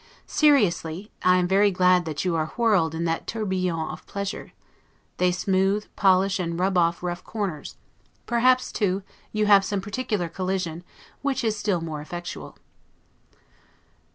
Seriously, 0.25 1.11
I 1.21 1.35
am 1.37 1.47
very 1.47 1.69
glad 1.69 2.05
that 2.05 2.25
you 2.25 2.35
are 2.35 2.47
whirled 2.57 2.95
in 2.95 3.05
that 3.05 3.27
'tourbillon' 3.27 3.91
of 3.91 4.03
pleasures; 4.07 4.49
they 5.17 5.31
smooth, 5.31 5.85
polish, 5.95 6.39
and 6.39 6.57
rub 6.59 6.75
off 6.75 7.03
rough 7.03 7.23
corners: 7.23 7.77
perhaps 8.25 8.71
too, 8.71 9.03
you 9.31 9.45
have 9.45 9.63
some 9.63 9.79
particular 9.79 10.27
COLLISION, 10.27 10.83
which 11.21 11.43
is 11.43 11.55
still 11.55 11.81
more 11.81 12.01
effectual. 12.01 12.57